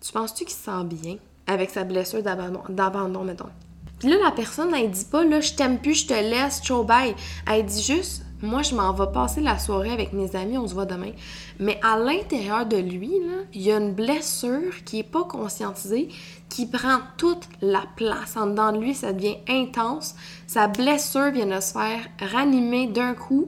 [0.02, 3.50] tu penses-tu qu'il se sent bien avec sa blessure d'abandon, mettons?
[3.98, 6.82] Puis là, la personne, elle dit pas, là, je t'aime plus, je te laisse, ciao,
[6.82, 7.14] bye.
[7.48, 10.74] Elle dit juste, moi, je m'en vais passer la soirée avec mes amis, on se
[10.74, 11.12] voit demain.
[11.60, 16.08] Mais à l'intérieur de lui, là, il y a une blessure qui est pas conscientisée,
[16.48, 18.36] qui prend toute la place.
[18.36, 20.16] En dedans de lui, ça devient intense.
[20.48, 22.00] Sa blessure vient de se faire
[22.32, 23.46] ranimer d'un coup.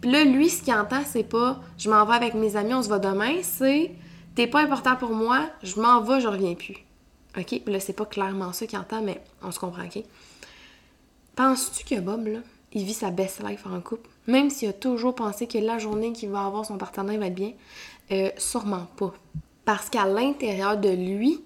[0.00, 2.82] Puis là, lui, ce qu'il entend, c'est pas je m'en vais avec mes amis, on
[2.82, 3.90] se voit demain, c'est
[4.34, 6.76] T'es pas important pour moi, je m'en vais, je reviens plus.
[7.38, 7.62] OK?
[7.66, 10.02] Là, c'est pas clairement ça qu'il entend, mais on se comprend, OK?
[11.36, 12.38] Penses-tu que Bob, là,
[12.72, 14.08] il vit sa best life en couple?
[14.26, 17.34] Même s'il a toujours pensé que la journée qu'il va avoir son partenaire va être
[17.34, 17.52] bien?
[18.10, 19.14] Euh, sûrement pas.
[19.64, 21.40] Parce qu'à l'intérieur de lui,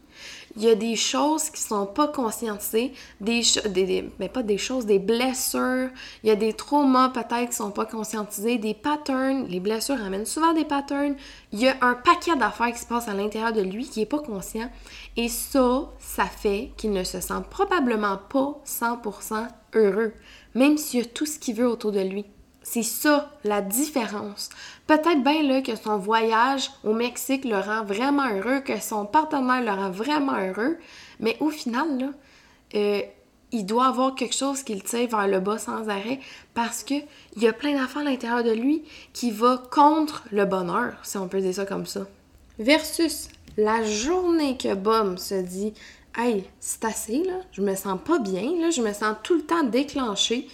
[0.59, 4.87] il y a des choses qui sont pas conscientisées, des, des, mais pas des choses,
[4.87, 5.89] des blessures,
[6.25, 10.27] il y a des traumas peut-être qui sont pas conscientisés, des patterns, les blessures amènent
[10.27, 11.15] souvent des patterns,
[11.53, 14.07] il y a un paquet d'affaires qui se passent à l'intérieur de lui qui est
[14.07, 14.69] pas conscient.
[15.17, 20.13] Et ça, ça fait qu'il ne se sent probablement pas 100% heureux,
[20.57, 22.27] même s'il y a tout ce qu'il veut autour de lui.
[22.71, 24.51] C'est ça la différence.
[24.87, 29.63] Peut-être bien là que son voyage au Mexique le rend vraiment heureux, que son partenaire
[29.63, 30.77] le rend vraiment heureux,
[31.19, 32.13] mais au final,
[32.75, 33.01] euh,
[33.53, 36.21] il doit avoir quelque chose qui le tire vers le bas sans arrêt
[36.53, 37.07] parce qu'il
[37.39, 38.83] y a plein d'affaires à l'intérieur de lui
[39.15, 42.07] qui va contre le bonheur, si on peut dire ça comme ça.
[42.59, 45.73] Versus la journée que Bob se dit
[46.15, 49.43] Hey, c'est assez, là, je me sens pas bien, là, je me sens tout le
[49.43, 50.49] temps déclenché,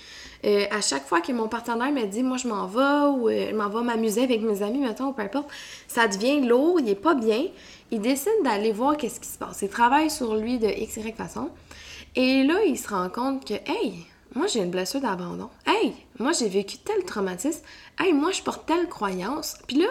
[0.45, 3.49] euh, à chaque fois que mon partenaire me dit moi je m'en vais ou euh,
[3.51, 5.49] je m'en vais m'amuser avec mes amis, mettons, ou peu importe,
[5.89, 7.47] ça devient lourd, il est pas bien,
[7.91, 9.63] il décide d'aller voir qu'est-ce qui se passe.
[9.63, 11.51] Il travaille sur lui de X, Y façon.
[12.17, 15.49] Et là, il se rend compte que, hey, moi j'ai une blessure d'abandon.
[15.67, 17.63] Hey, moi j'ai vécu tel traumatisme.
[17.99, 19.57] Hey, moi je porte telle croyance.
[19.67, 19.89] Puis là,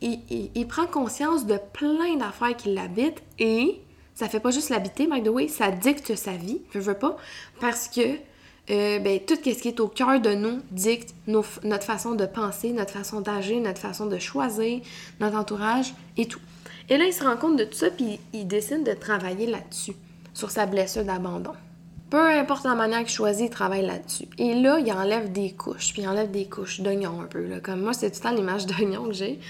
[0.00, 3.80] il, prend conscience de plein d'affaires qui l'habitent et
[4.14, 7.16] ça fait pas juste l'habiter, by the way, ça dicte sa vie, je veux pas,
[7.60, 8.16] parce que
[8.70, 12.72] euh, ben, tout ce qui est au cœur de nous dicte notre façon de penser,
[12.72, 14.80] notre façon d'agir, notre façon de choisir,
[15.20, 16.40] notre entourage et tout.
[16.88, 19.94] Et là, il se rend compte de tout ça, puis il décide de travailler là-dessus,
[20.34, 21.52] sur sa blessure d'abandon.
[22.10, 24.28] Peu importe la manière qu'il choisit, il travaille là-dessus.
[24.38, 27.44] Et là, il enlève des couches, puis il enlève des couches d'oignon un peu.
[27.46, 27.58] Là.
[27.60, 29.40] Comme moi, c'est tout le temps l'image d'oignon que j'ai.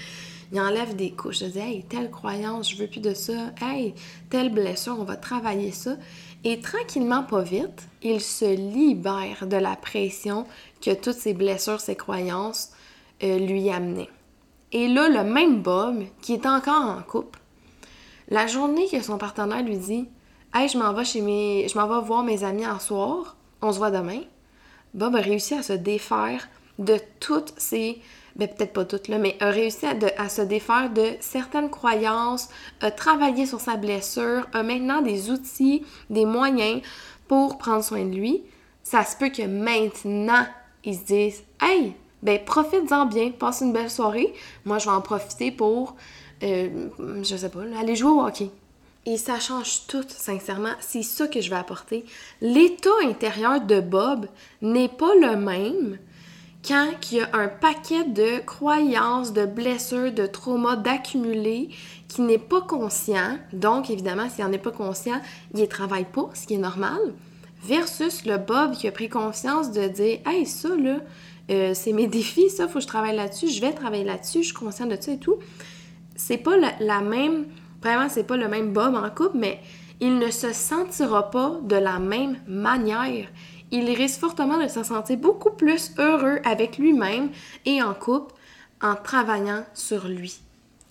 [0.51, 1.39] Il enlève des couches.
[1.39, 3.51] Je dis, hey, telle croyance, je veux plus de ça.
[3.61, 3.93] Hey,
[4.29, 5.95] telle blessure, on va travailler ça.
[6.43, 10.45] Et tranquillement, pas vite, il se libère de la pression
[10.81, 12.71] que toutes ces blessures, ces croyances
[13.23, 14.09] euh, lui amenaient.
[14.71, 17.39] Et là, le même Bob, qui est encore en couple,
[18.29, 20.07] la journée que son partenaire lui dit
[20.53, 21.67] Hey, je m'en vais chez mes.
[21.67, 24.21] Je m'en vais voir mes amis en soir, on se voit demain.
[24.93, 26.47] Bob a réussi à se défaire
[26.79, 28.01] de toutes ces
[28.37, 32.49] ben, peut-être pas toutes, là, mais a réussi à, se défaire de certaines croyances,
[32.81, 36.81] a travaillé sur sa blessure, a maintenant des outils, des moyens
[37.27, 38.43] pour prendre soin de lui,
[38.83, 40.45] ça se peut que maintenant,
[40.85, 44.33] ils se disent Hey, ben profite-en bien, passe une belle soirée.
[44.65, 45.95] Moi, je vais en profiter pour,
[46.43, 46.89] euh,
[47.23, 48.49] je sais pas, aller jouer au hockey.
[49.05, 50.73] Et ça change tout, sincèrement.
[50.79, 52.05] C'est ça que je vais apporter.
[52.41, 54.27] L'état intérieur de Bob
[54.61, 55.97] n'est pas le même
[56.67, 61.69] quand il y a un paquet de croyances, de blessures, de traumas d'accumuler
[62.07, 65.21] qui n'est pas conscient, donc évidemment, s'il n'en est pas conscient,
[65.53, 66.99] il ne travaille pas, ce qui est normal,
[67.63, 70.97] versus le Bob qui a pris conscience de dire Hey, ça là,
[71.49, 74.39] euh, c'est mes défis, ça, il faut que je travaille là-dessus, je vais travailler là-dessus,
[74.39, 75.37] je suis conscient de ça et tout.
[76.15, 77.45] C'est pas la, la même,
[77.81, 79.61] vraiment, c'est pas le même Bob en couple, mais
[79.99, 83.27] il ne se sentira pas de la même manière
[83.71, 87.29] il risque fortement de se sentir beaucoup plus heureux avec lui-même
[87.65, 88.33] et en couple
[88.81, 90.39] en travaillant sur lui.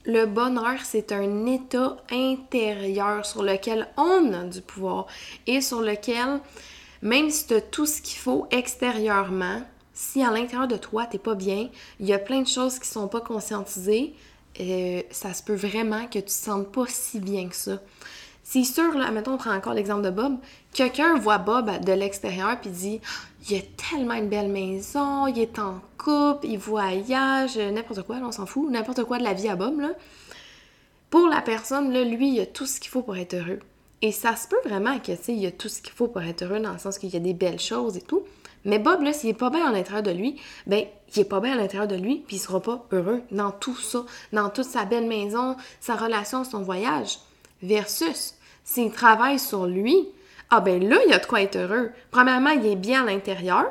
[0.07, 5.07] le bonheur, c'est un état intérieur sur lequel on a du pouvoir
[5.49, 6.41] et sur lequel,
[7.03, 9.63] même si tu as tout ce qu'il faut extérieurement,
[9.93, 12.89] si à l'intérieur de toi, t'es pas bien, il y a plein de choses qui
[12.89, 14.15] sont pas conscientisées,
[14.61, 17.81] euh, ça se peut vraiment que tu te sentes pas si bien que ça.
[18.49, 20.37] C'est sûr, là, mettons, on prend encore l'exemple de Bob.
[20.73, 23.01] Quelqu'un voit Bob de l'extérieur puis dit
[23.51, 28.31] Il a tellement une belle maison, il est en couple, il voyage, n'importe quoi, on
[28.31, 29.89] s'en fout, n'importe quoi de la vie à Bob, là.
[31.11, 33.59] Pour la personne, là, lui, il a tout ce qu'il faut pour être heureux.
[34.01, 36.23] Et ça se peut vraiment que, tu sais, il a tout ce qu'il faut pour
[36.23, 38.23] être heureux dans le sens qu'il y a des belles choses et tout.
[38.65, 41.41] Mais Bob, là, s'il est pas bien à l'intérieur de lui, ben, il est pas
[41.41, 44.67] bien à l'intérieur de lui, puis il sera pas heureux dans tout ça, dans toute
[44.67, 47.19] sa belle maison, sa relation, son voyage.
[47.61, 48.36] Versus,
[48.67, 50.09] s'il travaille sur lui,
[50.51, 51.93] ah ben là, il y a de quoi être heureux.
[52.11, 53.71] Premièrement, il est bien à l'intérieur.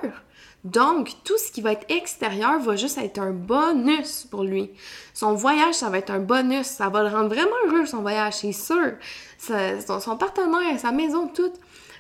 [0.64, 4.72] Donc, tout ce qui va être extérieur va juste être un bonus pour lui.
[5.14, 6.66] Son voyage, ça va être un bonus.
[6.66, 8.94] Ça va le rendre vraiment heureux, son voyage, c'est sûr.
[9.38, 11.54] son, partenaire, sa maison, tout.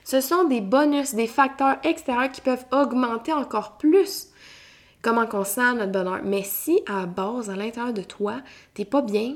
[0.03, 4.29] Ce sont des bonus, des facteurs extérieurs qui peuvent augmenter encore plus
[5.01, 6.21] comment on sent notre bonheur.
[6.23, 8.37] Mais si à base, à l'intérieur de toi,
[8.73, 9.35] t'es pas bien,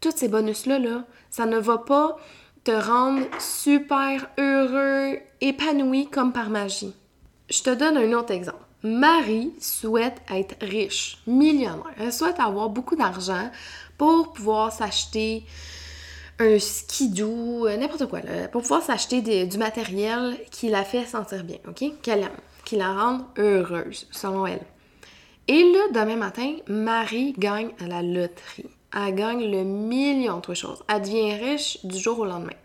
[0.00, 2.16] tous ces bonus-là, là, ça ne va pas
[2.66, 6.92] te rendre super heureux, épanoui comme par magie.
[7.48, 8.58] Je te donne un autre exemple.
[8.82, 11.84] Marie souhaite être riche, millionnaire.
[11.96, 13.50] Elle souhaite avoir beaucoup d'argent
[13.96, 15.44] pour pouvoir s'acheter
[16.40, 18.18] un skidoo, euh, n'importe quoi,
[18.50, 21.84] pour pouvoir s'acheter du matériel qui la fait sentir bien, OK?
[22.02, 24.66] Qu'elle aime, qui la rende heureuse, selon elle.
[25.46, 30.82] Et là, demain matin, Marie gagne à la loterie elle gagne le million de choses.
[30.88, 32.56] Elle devient riche du jour au lendemain.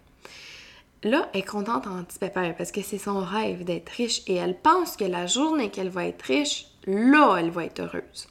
[1.03, 4.35] Là, elle est contente en petit pépère parce que c'est son rêve d'être riche et
[4.35, 8.27] elle pense que la journée qu'elle va être riche, là, elle va être heureuse.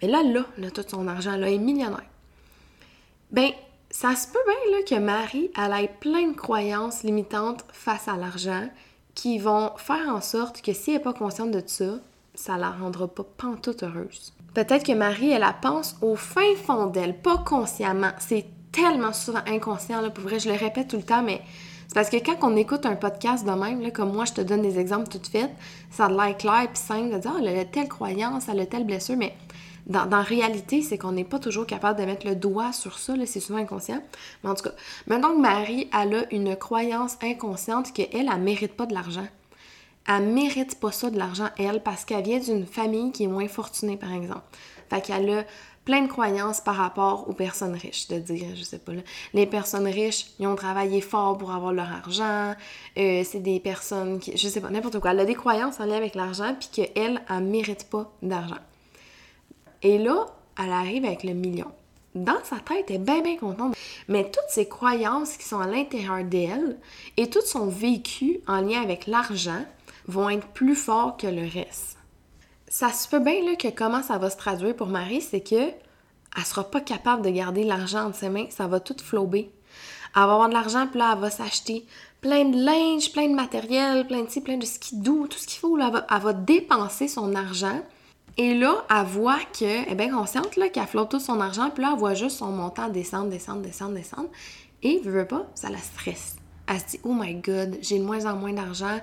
[0.00, 2.04] Mais là, là, tout son argent, là, elle est millionnaire.
[3.32, 3.50] Ben,
[3.90, 8.16] ça se peut bien là, que Marie, elle ait plein de croyances limitantes face à
[8.16, 8.68] l'argent
[9.14, 11.98] qui vont faire en sorte que si elle n'est pas consciente de ça,
[12.40, 14.32] ça la rendra pas pantoute heureuse.
[14.54, 18.12] Peut-être que Marie, elle la pense au fin fond d'elle, pas consciemment.
[18.18, 21.42] C'est tellement souvent inconscient, là, pour vrai, je le répète tout le temps, mais
[21.86, 24.62] c'est parce que quand on écoute un podcast de même, comme moi, je te donne
[24.62, 25.50] des exemples tout de suite,
[25.90, 28.66] ça a l'air clair puis simple de dire, oh, elle a telle croyance, elle a
[28.66, 29.34] telle blessure, mais
[29.86, 33.40] dans, réalité, c'est qu'on n'est pas toujours capable de mettre le doigt sur ça, c'est
[33.40, 34.00] souvent inconscient.
[34.42, 34.74] Mais en tout cas,
[35.08, 39.26] maintenant que Marie, elle a une croyance inconsciente qu'elle, elle, elle mérite pas de l'argent
[40.10, 43.46] elle mérite pas ça de l'argent, elle, parce qu'elle vient d'une famille qui est moins
[43.46, 44.42] fortunée, par exemple.
[44.88, 45.44] Fait qu'elle a
[45.84, 48.92] plein de croyances par rapport aux personnes riches, de dire, je sais pas,
[49.34, 52.54] les personnes riches, ils ont travaillé fort pour avoir leur argent,
[52.98, 55.12] euh, c'est des personnes qui, je sais pas, n'importe quoi.
[55.12, 58.58] Elle a des croyances en lien avec l'argent, puis qu'elle, elle mérite pas d'argent.
[59.82, 60.26] Et là,
[60.58, 61.70] elle arrive avec le million.
[62.16, 63.76] Dans sa tête, elle est bien, bien contente.
[64.08, 66.76] Mais toutes ces croyances qui sont à l'intérieur d'elle
[67.16, 69.64] et tout son vécu en lien avec l'argent,
[70.10, 71.96] vont être plus forts que le reste.
[72.68, 75.72] Ça se peut bien que comment ça va se traduire pour Marie, c'est que
[76.36, 79.50] elle sera pas capable de garder l'argent entre ses mains, ça va tout flober.
[80.14, 81.86] Elle va avoir de l'argent, puis là, elle va s'acheter
[82.20, 85.58] plein de linge, plein de matériel, plein de ci, plein de skidoo, tout ce qu'il
[85.58, 85.76] faut.
[85.76, 87.80] Là, elle, va, dépenser son argent.
[88.36, 91.90] Et là, elle voit qu'elle est bien consciente qu'elle flotte tout son argent, puis là,
[91.92, 94.28] elle voit juste son montant descendre, descendre, descendre, descendre.
[94.82, 96.39] Et, veut, veut pas, ça la stresse
[96.70, 99.00] elle se dit Oh my god, j'ai de moins en moins d'argent,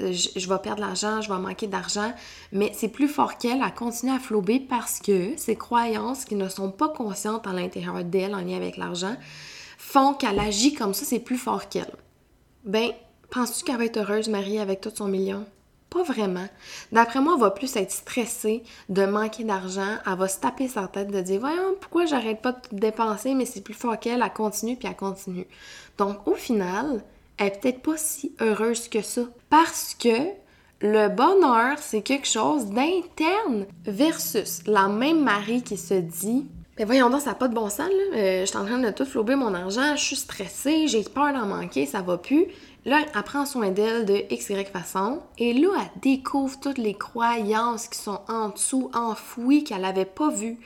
[0.00, 2.12] euh, je, vais perdre l'argent, je vais manquer d'argent.
[2.52, 6.48] Mais c'est plus fort qu'elle, elle continue à flober parce que ses croyances qui ne
[6.48, 9.16] sont pas conscientes à l'intérieur d'elle en lien avec l'argent
[9.76, 11.92] font qu'elle agit comme ça, c'est plus fort qu'elle.
[12.64, 12.90] Ben,
[13.30, 15.44] penses-tu qu'elle va être heureuse, Marie, avec tout son million?
[15.90, 16.46] Pas vraiment.
[16.92, 19.96] D'après moi, elle va plus être stressée de manquer d'argent.
[20.06, 23.44] Elle va se taper sa tête de dire Voyons, pourquoi j'arrête pas de dépenser, mais
[23.44, 25.46] c'est plus fort qu'elle, elle continue puis elle continue.
[25.98, 27.02] Donc, au final,
[27.38, 29.22] elle est peut-être pas si heureuse que ça.
[29.48, 30.28] Parce que
[30.80, 36.46] le bonheur, c'est quelque chose d'interne versus la même Marie qui se dit
[36.80, 37.90] mais voyons donc, ça n'a pas de bon sens.
[38.14, 41.30] Euh, je suis en train de tout flouber mon argent, je suis stressée, j'ai peur
[41.34, 42.46] d'en manquer, ça va plus.
[42.84, 45.20] Là, elle prend soin d'elle de X, Y façon.
[45.38, 50.30] Et là, elle découvre toutes les croyances qui sont en dessous, enfouies, qu'elle n'avait pas
[50.30, 50.58] vues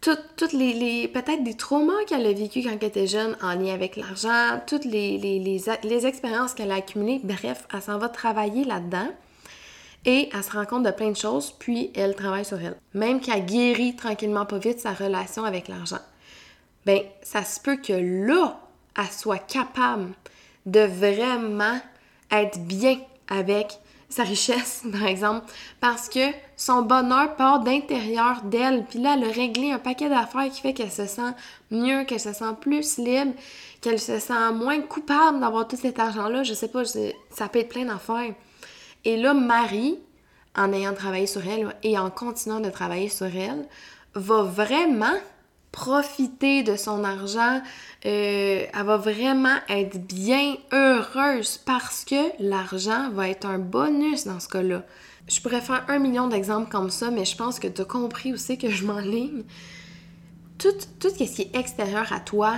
[0.00, 3.96] toutes, les, peut-être des traumas qu'elle a vécu quand elle était jeune en lien avec
[3.96, 7.20] l'argent, toutes les, les, expériences qu'elle a accumulées.
[7.22, 9.08] Bref, elle s'en va travailler là-dedans
[10.06, 12.76] et elle se rend compte de plein de choses, puis elle travaille sur elle.
[12.94, 16.00] Même qu'elle guérit tranquillement pas vite sa relation avec l'argent.
[16.86, 18.58] Ben, ça se peut que là,
[18.96, 20.12] elle soit capable
[20.66, 21.78] de vraiment
[22.30, 25.46] être bien avec sa richesse, par exemple,
[25.80, 28.84] parce que son bonheur part d'intérieur d'elle.
[28.84, 31.32] Puis là, elle a réglé un paquet d'affaires qui fait qu'elle se sent
[31.70, 33.32] mieux, qu'elle se sent plus libre,
[33.80, 36.42] qu'elle se sent moins coupable d'avoir tout cet argent-là.
[36.42, 38.34] Je sais pas, ça peut être plein d'affaires.
[39.04, 39.98] Et là, Marie,
[40.56, 43.66] en ayant travaillé sur elle et en continuant de travailler sur elle,
[44.14, 45.14] va vraiment
[45.72, 47.60] profiter de son argent,
[48.06, 54.40] euh, elle va vraiment être bien heureuse parce que l'argent va être un bonus dans
[54.40, 54.82] ce cas-là.
[55.28, 58.32] Je pourrais faire un million d'exemples comme ça, mais je pense que tu as compris
[58.32, 59.44] aussi que je m'enligne.
[60.58, 62.56] Tout, tout ce qui est extérieur à toi,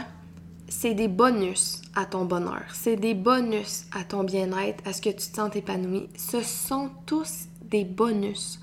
[0.68, 2.64] c'est des bonus à ton bonheur.
[2.72, 6.08] C'est des bonus à ton bien-être, à ce que tu te sens épanoui.
[6.16, 8.58] Ce sont tous des bonus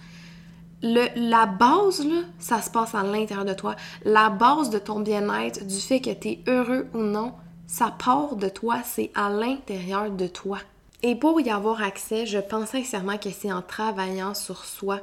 [0.82, 2.06] la base,
[2.40, 3.76] ça se passe à l'intérieur de toi.
[4.06, 7.34] La base de ton bien-être, du fait que tu es heureux ou non,
[7.68, 10.60] ça part de toi, c'est à l'intérieur de toi.
[11.02, 15.00] Et pour y avoir accès, je pense sincèrement que c'est en travaillant sur soi.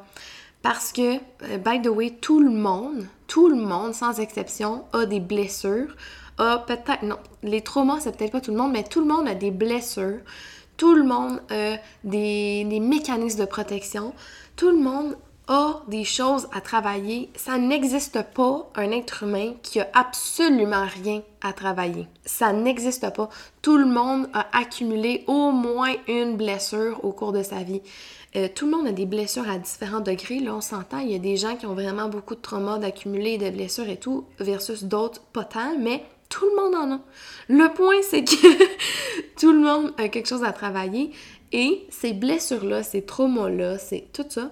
[0.62, 5.06] Parce que, euh, by the way, tout le monde, tout le monde, sans exception, a
[5.06, 5.94] des blessures,
[6.38, 9.28] a peut-être, non, les traumas, c'est peut-être pas tout le monde, mais tout le monde
[9.28, 10.18] a des blessures.
[10.76, 14.12] Tout le monde a des, des mécanismes de protection.
[14.56, 15.16] Tout le monde
[15.48, 21.22] a des choses à travailler, ça n'existe pas un être humain qui a absolument rien
[21.40, 22.08] à travailler.
[22.24, 23.28] Ça n'existe pas.
[23.62, 27.82] Tout le monde a accumulé au moins une blessure au cours de sa vie.
[28.34, 30.40] Euh, tout le monde a des blessures à différents degrés.
[30.40, 33.38] Là, on s'entend, il y a des gens qui ont vraiment beaucoup de traumas d'accumuler
[33.38, 37.00] de blessures et tout, versus d'autres pas tant, mais tout le monde en a.
[37.48, 38.64] Le point, c'est que
[39.40, 41.12] tout le monde a quelque chose à travailler
[41.52, 44.50] et ces blessures-là, ces traumas-là, c'est tout ça,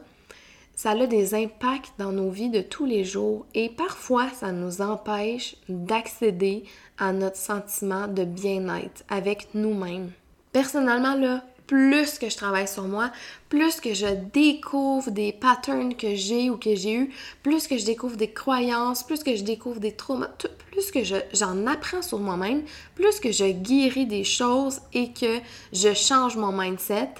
[0.74, 4.80] ça a des impacts dans nos vies de tous les jours et parfois ça nous
[4.80, 6.64] empêche d'accéder
[6.98, 10.10] à notre sentiment de bien-être avec nous-mêmes.
[10.52, 13.10] Personnellement, là, plus que je travaille sur moi,
[13.48, 17.10] plus que je découvre des patterns que j'ai ou que j'ai eu,
[17.42, 20.30] plus que je découvre des croyances, plus que je découvre des traumas,
[20.70, 21.00] plus que
[21.32, 22.62] j'en apprends sur moi-même,
[22.94, 25.38] plus que je guéris des choses et que
[25.72, 27.14] je change mon mindset,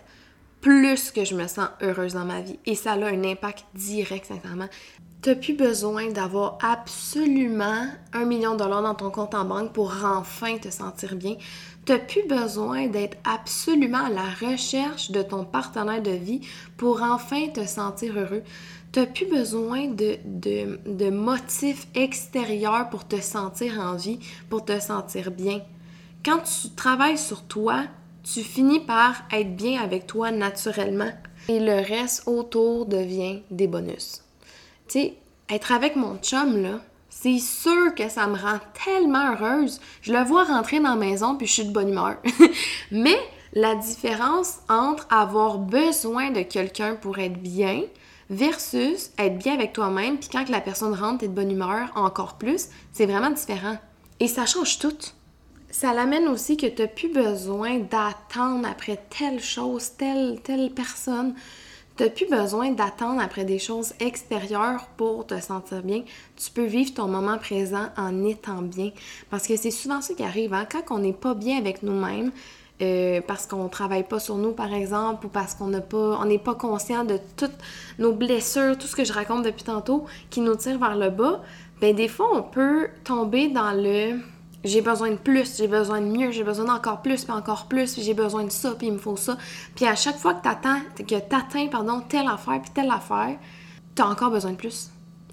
[0.65, 2.59] plus que je me sens heureuse dans ma vie.
[2.65, 4.69] Et ça a un impact direct, sincèrement.
[5.21, 9.93] T'as plus besoin d'avoir absolument un million de dollars dans ton compte en banque pour
[10.03, 11.37] enfin te sentir bien.
[11.85, 16.41] T'as plus besoin d'être absolument à la recherche de ton partenaire de vie
[16.79, 18.43] pour enfin te sentir heureux.
[18.91, 24.81] T'as plus besoin de, de, de motifs extérieurs pour te sentir en vie, pour te
[24.81, 25.61] sentir bien.
[26.25, 27.85] Quand tu travailles sur toi,
[28.25, 31.13] tu finis par être bien avec toi naturellement
[31.49, 34.23] et le reste autour devient des bonus.
[34.89, 35.15] Tu sais,
[35.51, 39.81] être avec mon chum, là, c'est sûr que ça me rend tellement heureuse.
[40.01, 42.17] Je le vois rentrer dans la maison puis je suis de bonne humeur.
[42.91, 43.19] Mais
[43.53, 47.83] la différence entre avoir besoin de quelqu'un pour être bien
[48.31, 52.39] versus être bien avec toi-même puis quand la personne rentre, t'es de bonne humeur encore
[52.39, 53.77] plus, c'est vraiment différent.
[54.19, 54.97] Et ça change tout
[55.75, 61.35] ça l'amène aussi que tu n'as plus besoin d'attendre après telle chose, telle, telle personne.
[61.97, 66.05] Tu n'as plus besoin d'attendre après des choses extérieures pour te sentir bien.
[66.37, 68.93] Tu peux vivre ton moment présent en étant bien.
[69.31, 70.55] Parce que c'est souvent ça qui arrive.
[70.55, 70.65] Hein?
[70.71, 72.31] Quand on n'est pas bien avec nous-mêmes,
[72.81, 77.05] euh, parce qu'on travaille pas sur nous, par exemple, ou parce qu'on n'est pas conscient
[77.05, 77.59] de toutes
[77.99, 81.43] nos blessures, tout ce que je raconte depuis tantôt, qui nous tire vers le bas,
[81.81, 84.21] ben des fois, on peut tomber dans le
[84.65, 87.93] j'ai besoin de plus, j'ai besoin de mieux, j'ai besoin d'encore plus, puis encore plus,
[87.93, 89.37] puis j'ai besoin de ça, puis il me faut ça.
[89.75, 93.37] Puis à chaque fois que t'attends, que t'atteins, pardon, telle affaire, puis telle affaire,
[93.95, 94.91] t'as encore besoin de plus.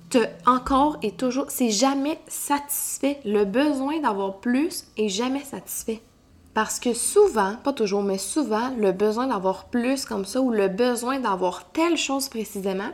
[0.09, 3.21] T'as encore et toujours, c'est jamais satisfait.
[3.23, 6.01] Le besoin d'avoir plus est jamais satisfait.
[6.53, 10.67] Parce que souvent, pas toujours, mais souvent, le besoin d'avoir plus comme ça ou le
[10.67, 12.89] besoin d'avoir telle chose précisément,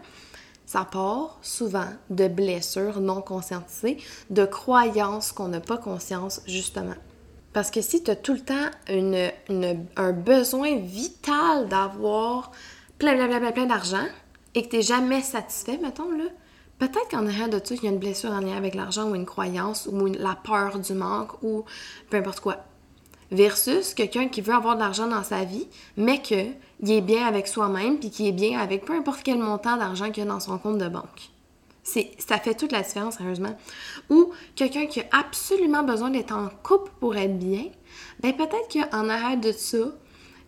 [0.68, 3.98] ça part souvent de blessures non conscientisées,
[4.30, 6.94] de croyances qu'on n'a pas conscience, justement.
[7.54, 8.70] Parce que si tu as tout le temps
[9.96, 12.52] un besoin vital d'avoir
[13.00, 14.06] plein, plein, plein, plein, d'argent
[14.54, 16.26] et que tu n'es jamais satisfait, mettons, là,
[16.80, 19.16] peut-être qu'en arrière de ça, il y a une blessure en lien avec l'argent ou
[19.16, 21.64] une croyance ou la peur du manque ou
[22.10, 22.58] peu importe quoi.
[23.32, 26.22] Versus quelqu'un qui veut avoir de l'argent dans sa vie, mais
[26.80, 30.12] qu'il est bien avec soi-même, puis qui est bien avec peu importe quel montant d'argent
[30.12, 31.30] qu'il a dans son compte de banque.
[31.84, 33.56] Ça fait toute la différence, sérieusement.
[34.10, 37.64] Ou quelqu'un qui a absolument besoin d'être en couple pour être bien,
[38.20, 39.78] ben peut-être qu'en arrière de ça,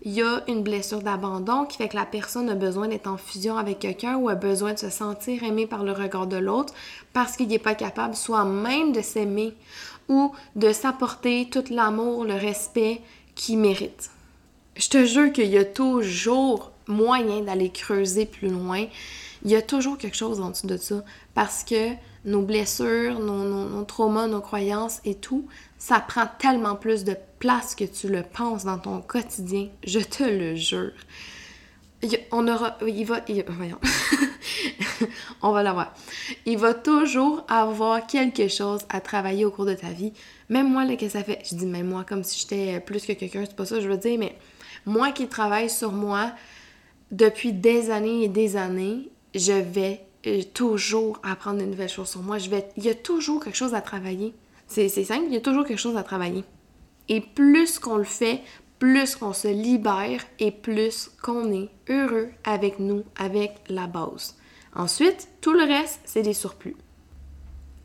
[0.02, 3.18] il y a une blessure d'abandon qui fait que la personne a besoin d'être en
[3.18, 6.74] fusion avec quelqu'un ou a besoin de se sentir aimé par le regard de l'autre
[7.12, 9.54] parce qu'il n'est pas capable soit même de s'aimer
[10.08, 13.02] ou de s'apporter tout l'amour, le respect
[13.36, 14.10] qu'il mérite.
[14.80, 18.86] Je te jure qu'il y a toujours moyen d'aller creuser plus loin.
[19.44, 21.04] Il y a toujours quelque chose en dessous de ça.
[21.34, 21.92] Parce que
[22.26, 27.76] nos blessures, nos, nos, traumas, nos croyances et tout, ça prend tellement plus de place
[27.76, 29.68] que tu le penses dans ton quotidien.
[29.86, 30.92] Je te le jure.
[32.32, 32.78] On aura.
[32.86, 33.22] Il va.
[33.50, 33.80] voyons.
[35.42, 35.94] on va l'avoir.
[36.46, 40.14] Il va toujours avoir quelque chose à travailler au cours de ta vie.
[40.50, 41.40] Même moi, là, que ça fait.
[41.50, 43.98] Je dis même moi comme si j'étais plus que quelqu'un, c'est pas ça je veux
[43.98, 44.36] dire, mais
[44.86, 46.32] moi qui travaille sur moi
[47.12, 52.22] depuis des années et des années, je vais euh, toujours apprendre de nouvelles choses sur
[52.22, 52.38] moi.
[52.38, 54.34] Je vais, il y a toujours quelque chose à travailler.
[54.68, 56.44] C'est simple, il y a toujours quelque chose à travailler.
[57.08, 58.42] Et plus qu'on le fait,
[58.80, 64.38] plus qu'on se libère et plus qu'on est heureux avec nous, avec la base.
[64.76, 66.78] Ensuite, tout le reste, c'est des surplus.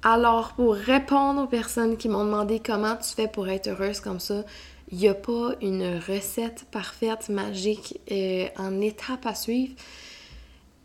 [0.03, 4.21] Alors, pour répondre aux personnes qui m'ont demandé comment tu fais pour être heureuse comme
[4.21, 4.45] ça,
[4.93, 9.75] il n'y a pas une recette parfaite, magique, euh, en étape à suivre.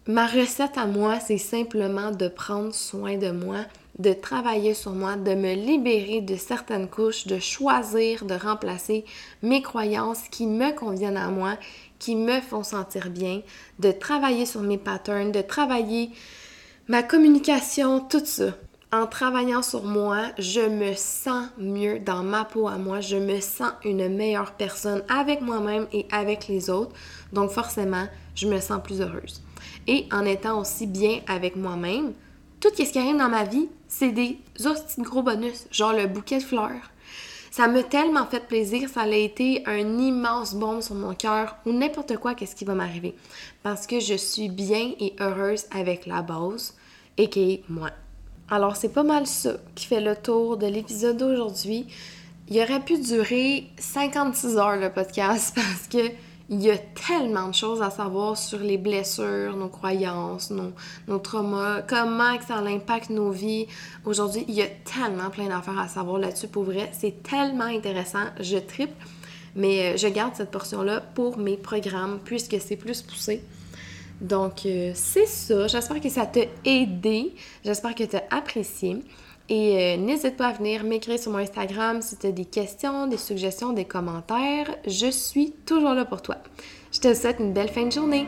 [0.07, 3.65] Ma recette à moi, c'est simplement de prendre soin de moi,
[3.99, 9.05] de travailler sur moi, de me libérer de certaines couches, de choisir de remplacer
[9.43, 11.57] mes croyances qui me conviennent à moi,
[11.99, 13.41] qui me font sentir bien,
[13.79, 16.11] de travailler sur mes patterns, de travailler
[16.87, 18.55] ma communication, tout ça.
[18.91, 23.39] En travaillant sur moi, je me sens mieux dans ma peau à moi, je me
[23.39, 26.95] sens une meilleure personne avec moi-même et avec les autres.
[27.31, 29.43] Donc forcément, je me sens plus heureuse.
[29.85, 32.13] Et en étant aussi bien avec moi-même,
[32.59, 36.37] tout ce qui arrive dans ma vie, c'est des hosties gros bonus, genre le bouquet
[36.37, 36.91] de fleurs.
[37.51, 41.73] Ça m'a tellement fait plaisir, ça a été un immense bombe sur mon cœur ou
[41.73, 43.15] n'importe quoi qu'est-ce qui va m'arriver.
[43.63, 46.75] Parce que je suis bien et heureuse avec la base,
[47.17, 47.89] et qui est moi.
[48.49, 51.87] Alors c'est pas mal ça qui fait le tour de l'épisode d'aujourd'hui.
[52.47, 56.11] Il aurait pu durer 56 heures le podcast parce que
[56.49, 60.71] il y a tellement de choses à savoir sur les blessures, nos croyances, nos,
[61.07, 63.67] nos traumas, comment ça impacte nos vies.
[64.03, 66.47] Aujourd'hui, il y a tellement plein d'affaires à savoir là-dessus.
[66.47, 68.25] Pour vrai, c'est tellement intéressant.
[68.39, 68.95] Je tripe.
[69.55, 73.43] Mais euh, je garde cette portion-là pour mes programmes puisque c'est plus poussé.
[74.21, 75.67] Donc, euh, c'est ça.
[75.67, 77.33] J'espère que ça t'a aidé.
[77.63, 78.97] J'espère que tu as apprécié.
[79.49, 83.07] Et euh, n'hésite pas à venir m'écrire sur mon Instagram si tu as des questions,
[83.07, 84.75] des suggestions, des commentaires.
[84.85, 86.37] Je suis toujours là pour toi.
[86.91, 88.27] Je te souhaite une belle fin de journée.